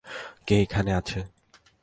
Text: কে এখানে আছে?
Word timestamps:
কে 0.47 0.55
এখানে 0.61 0.91
আছে? 0.93 1.19